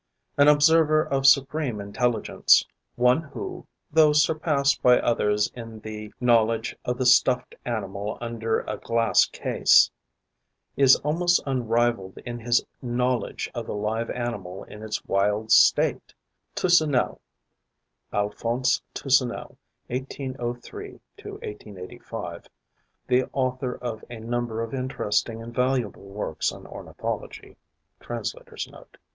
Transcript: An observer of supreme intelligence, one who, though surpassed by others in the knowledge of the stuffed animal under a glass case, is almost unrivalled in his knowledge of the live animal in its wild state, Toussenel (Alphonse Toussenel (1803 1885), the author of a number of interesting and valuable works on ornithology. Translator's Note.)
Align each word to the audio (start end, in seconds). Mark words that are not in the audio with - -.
An 0.35 0.47
observer 0.47 1.03
of 1.03 1.27
supreme 1.27 1.79
intelligence, 1.79 2.65
one 2.95 3.21
who, 3.21 3.67
though 3.91 4.13
surpassed 4.13 4.81
by 4.81 4.97
others 4.99 5.51
in 5.53 5.79
the 5.81 6.11
knowledge 6.19 6.75
of 6.83 6.97
the 6.97 7.05
stuffed 7.05 7.53
animal 7.65 8.17
under 8.19 8.61
a 8.61 8.77
glass 8.77 9.25
case, 9.25 9.91
is 10.75 10.95
almost 11.03 11.39
unrivalled 11.45 12.17
in 12.25 12.39
his 12.39 12.65
knowledge 12.81 13.47
of 13.53 13.67
the 13.67 13.75
live 13.75 14.09
animal 14.09 14.63
in 14.63 14.81
its 14.81 15.05
wild 15.05 15.51
state, 15.51 16.15
Toussenel 16.55 17.19
(Alphonse 18.11 18.81
Toussenel 18.95 19.55
(1803 19.85 20.93
1885), 21.21 22.47
the 23.05 23.25
author 23.33 23.75
of 23.75 24.03
a 24.09 24.17
number 24.19 24.63
of 24.63 24.73
interesting 24.73 25.43
and 25.43 25.53
valuable 25.53 26.07
works 26.07 26.51
on 26.51 26.65
ornithology. 26.65 27.55
Translator's 27.99 28.67
Note.) 28.67 28.97